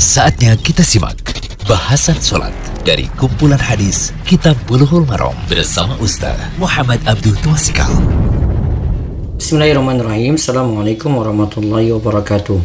[0.00, 1.20] Saatnya kita simak
[1.68, 2.56] bahasan sholat
[2.88, 7.92] dari kumpulan hadis Kitab Bulughul Maram bersama Ustaz Muhammad Abdul Twasikal.
[9.36, 10.40] Bismillahirrahmanirrahim.
[10.40, 12.56] Assalamualaikum warahmatullahi wabarakatuh.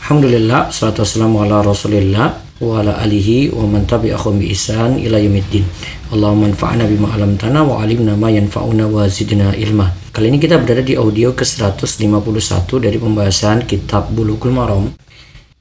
[0.00, 5.68] Alhamdulillah, salatu wassalamu ala rasulillah wa ala alihi wa man tabi'ahum bi ihsan ila yaumiddin.
[6.08, 9.92] Allahumma anfa'na bima 'allamtana wa 'allimna ma yanfa'una wa zidna ilma.
[10.08, 14.88] Kali ini kita berada di audio ke-151 dari pembahasan kitab Bulughul Maram.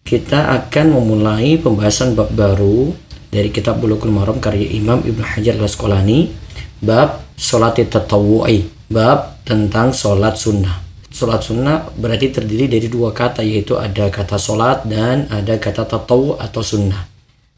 [0.08, 2.96] Kita akan memulai pembahasan bab baru
[3.28, 6.32] dari kitab Bulughul Maram karya Imam Ibnu Hajar Al-Asqalani
[6.80, 10.80] bab salat tatawu'i, bab tentang salat sunnah.
[11.12, 16.40] Salat sunnah berarti terdiri dari dua kata yaitu ada kata salat dan ada kata tatawu
[16.40, 17.04] atau sunnah.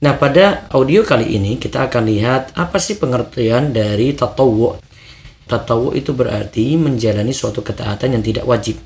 [0.02, 4.74] Nah, pada audio kali ini kita akan lihat apa sih pengertian dari tatawu.
[5.46, 8.82] Tatawu itu berarti menjalani suatu ketaatan yang tidak wajib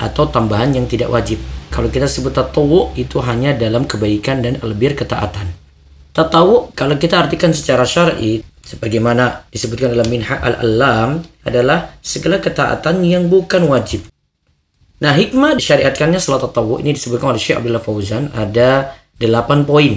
[0.00, 1.36] atau tambahan yang tidak wajib.
[1.68, 5.52] Kalau kita sebut tatawu itu hanya dalam kebaikan dan albir ketaatan.
[6.10, 13.30] Tatawu kalau kita artikan secara syar'i sebagaimana disebutkan dalam Minha al-Alam adalah segala ketaatan yang
[13.30, 14.08] bukan wajib.
[15.00, 19.96] Nah, hikmah disyariatkannya salat tatawu ini disebutkan oleh Syekh Abdullah Fauzan ada 8 poin.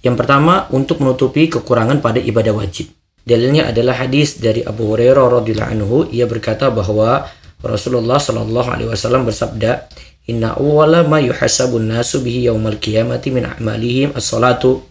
[0.00, 2.94] Yang pertama untuk menutupi kekurangan pada ibadah wajib.
[3.28, 7.28] Dalilnya adalah hadis dari Abu Hurairah radhiyallahu anhu ia berkata bahwa
[7.62, 9.90] Rasulullah shallallahu alaihi wasallam bersabda,
[10.30, 14.86] "Inna awwala ma yuhasabun nasu bihi yaumal qiyamati min a'malihim as-salatu."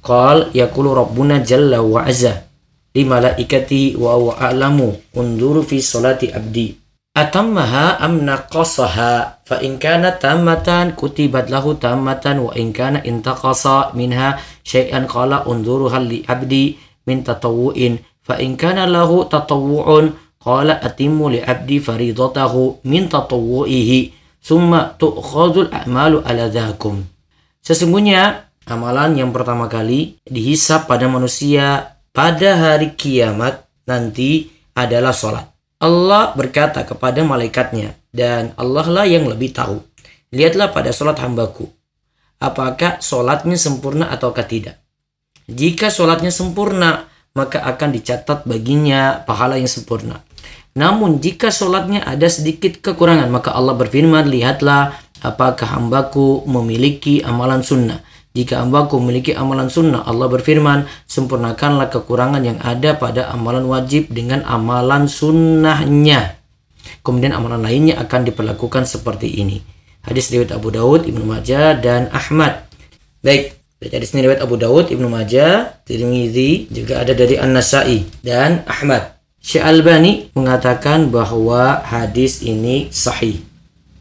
[0.00, 2.46] Qal yaqulu rabbuna jalla wa azza
[2.94, 5.12] li malaikati wa huwa a'lamu.
[5.18, 6.78] Unduru fi salati abdi.
[7.16, 9.42] Atammaha am naqasaha?
[9.42, 15.88] Fa in kana tammatan kutibat lahu tammatan wa in kana intaqasa minha syai'an qala unduru
[15.90, 22.86] hal li abdi min tatawu'in fa in kana lahu tatawu'un qala atimmu li abdi faridatahu
[22.86, 26.46] min tatawu'ihi summa tu'khadul a'malu ala
[27.58, 35.44] sesungguhnya amalan yang pertama kali dihisap pada manusia pada hari kiamat nanti adalah sholat.
[35.76, 39.84] Allah berkata kepada malaikatnya dan Allah lah yang lebih tahu.
[40.32, 41.68] Lihatlah pada sholat hambaku.
[42.40, 44.80] Apakah sholatnya sempurna ataukah tidak?
[45.44, 47.04] Jika sholatnya sempurna,
[47.36, 50.25] maka akan dicatat baginya pahala yang sempurna.
[50.76, 54.92] Namun jika sholatnya ada sedikit kekurangan, maka Allah berfirman, lihatlah
[55.24, 58.04] apakah hambaku memiliki amalan sunnah.
[58.36, 64.44] Jika hambaku memiliki amalan sunnah, Allah berfirman, sempurnakanlah kekurangan yang ada pada amalan wajib dengan
[64.44, 66.36] amalan sunnahnya.
[67.00, 69.64] Kemudian amalan lainnya akan diperlakukan seperti ini.
[70.04, 72.68] Hadis riwayat Abu Daud, Ibnu Majah, dan Ahmad.
[73.24, 79.15] Baik, hadis ini riwayat Abu Daud, Ibnu Majah, Tirmidzi, juga ada dari An-Nasai dan Ahmad.
[79.46, 83.46] Syekh Albani mengatakan bahwa hadis ini sahih.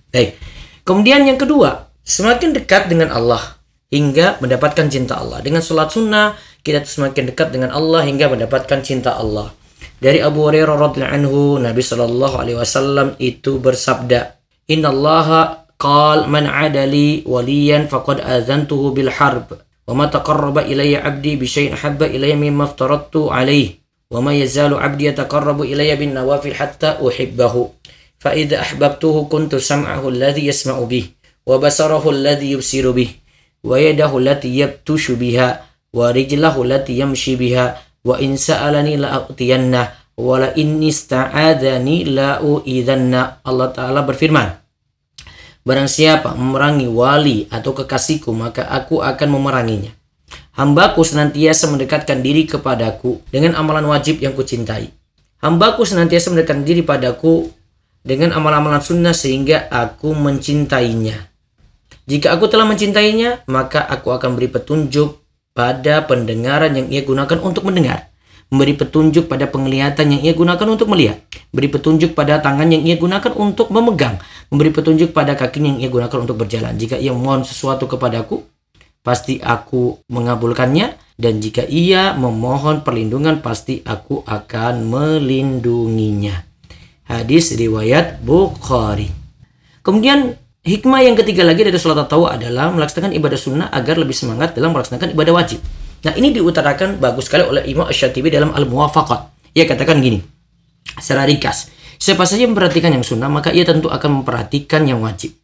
[0.10, 0.42] Baik.
[0.82, 3.62] Kemudian yang kedua, semakin dekat dengan Allah
[3.94, 5.46] hingga mendapatkan cinta Allah.
[5.46, 6.34] Dengan sholat sunnah,
[6.66, 9.54] kita semakin dekat dengan Allah hingga mendapatkan cinta Allah.
[10.02, 14.42] Dari Abu Hurairah radhiyallahu anhu, Nabi Shallallahu alaihi wasallam itu bersabda,
[14.74, 21.38] "Inna Allah qal man adali waliyan faqad azantuhu bil harb, wa ma taqarraba ilayya 'abdi
[21.38, 26.54] bi syai'in habba ilayya mimma aftaradtu alayhi, wa ma yazalu 'abdi yataqarrabu ilayya bin nawafil
[26.54, 27.72] hatta uhibbahu.
[28.22, 31.14] Fa idza ahbabtuhu kuntu sam'ahu alladhi yasma'u bih
[31.46, 33.22] wa basarahu alladhi yubsiru bih
[33.66, 35.62] wa yadahu allati yabtushu biha
[35.94, 39.26] wa rijlahu allati yamshi biha wa in sa'alani la
[40.16, 44.48] wa la inni sta'adani la uidanna Allah taala berfirman
[45.66, 49.90] Barang siapa memerangi wali atau kekasihku maka aku akan memeranginya.
[50.56, 54.90] Hambaku senantiasa mendekatkan diri kepadaku dengan amalan wajib yang kucintai
[55.44, 57.52] Hambaku senantiasa mendekatkan diri padaku
[58.06, 61.36] dengan amalan-amalan sunnah sehingga aku mencintainya
[62.06, 65.18] jika aku telah mencintainya, maka aku akan beri petunjuk
[65.58, 68.14] pada pendengaran yang ia gunakan untuk mendengar.
[68.54, 71.18] Memberi petunjuk pada penglihatan yang ia gunakan untuk melihat.
[71.50, 74.22] Beri petunjuk pada tangan yang ia gunakan untuk memegang.
[74.54, 76.78] Memberi petunjuk pada kaki yang ia gunakan untuk berjalan.
[76.78, 78.46] Jika ia memohon sesuatu kepadaku,
[79.06, 80.98] pasti aku mengabulkannya.
[81.16, 86.44] Dan jika ia memohon perlindungan, pasti aku akan melindunginya.
[87.08, 89.08] Hadis riwayat Bukhari.
[89.80, 90.36] Kemudian
[90.66, 94.74] Hikmah yang ketiga lagi dari sholat tahu adalah melaksanakan ibadah sunnah agar lebih semangat dalam
[94.74, 95.62] melaksanakan ibadah wajib.
[96.02, 99.54] Nah ini diutarakan bagus sekali oleh Imam Ash-Shatibi dalam Al-Muwafaqat.
[99.54, 100.26] Ia katakan gini,
[100.98, 101.70] secara ringkas,
[102.02, 105.38] siapa saja memperhatikan yang sunnah maka ia tentu akan memperhatikan yang wajib.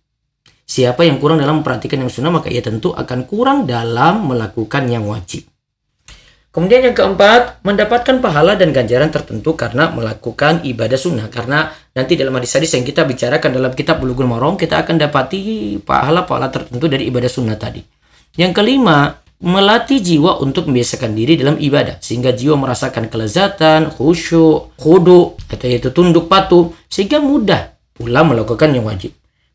[0.71, 5.03] Siapa yang kurang dalam memperhatikan yang sunnah maka ia tentu akan kurang dalam melakukan yang
[5.03, 5.43] wajib.
[6.51, 11.27] Kemudian yang keempat, mendapatkan pahala dan ganjaran tertentu karena melakukan ibadah sunnah.
[11.27, 16.47] Karena nanti dalam hadis-hadis yang kita bicarakan dalam kitab Bulughul Maram, kita akan dapati pahala-pahala
[16.51, 17.79] tertentu dari ibadah sunnah tadi.
[18.35, 25.35] Yang kelima, melatih jiwa untuk membiasakan diri dalam ibadah sehingga jiwa merasakan kelezatan, khusyuk, khudu
[25.51, 29.11] atau yaitu tunduk patuh sehingga mudah pula melakukan yang wajib.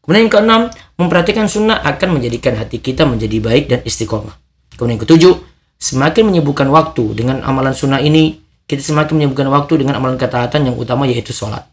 [0.07, 0.63] Kemudian yang keenam,
[0.97, 4.37] memperhatikan sunnah akan menjadikan hati kita menjadi baik dan istiqomah.
[4.77, 5.35] Kemudian yang ketujuh,
[5.77, 10.77] semakin menyebutkan waktu dengan amalan sunnah ini, kita semakin menyebutkan waktu dengan amalan ketaatan yang
[10.77, 11.65] utama yaitu sholat.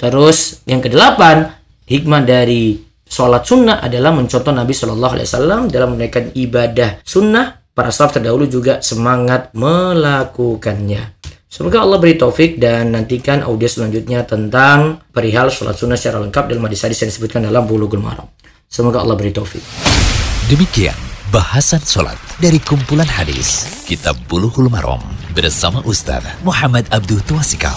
[0.00, 1.52] Terus yang kedelapan,
[1.84, 7.60] hikmah dari sholat sunnah adalah mencontoh Nabi Shallallahu Alaihi Wasallam dalam menaikkan ibadah sunnah.
[7.70, 11.19] Para salaf terdahulu juga semangat melakukannya.
[11.50, 16.62] Semoga Allah beri taufik dan nantikan audio selanjutnya tentang perihal sholat sunnah secara lengkap dalam
[16.62, 18.30] hadis-hadis yang disebutkan dalam Bulughul Maram.
[18.70, 19.58] Semoga Allah beri taufik.
[20.46, 20.94] Demikian
[21.34, 25.02] bahasan sholat dari kumpulan hadis Kitab Bulughul Maram
[25.34, 27.74] bersama Ustaz Muhammad Abdul Tuasikal.